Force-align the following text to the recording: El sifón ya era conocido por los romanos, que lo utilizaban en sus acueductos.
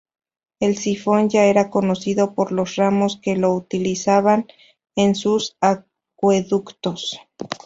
El 0.59 0.77
sifón 0.79 1.29
ya 1.29 1.45
era 1.45 1.69
conocido 1.69 2.33
por 2.33 2.51
los 2.53 2.75
romanos, 2.77 3.19
que 3.21 3.35
lo 3.35 3.53
utilizaban 3.53 4.47
en 4.95 5.13
sus 5.13 5.55
acueductos. 5.61 7.19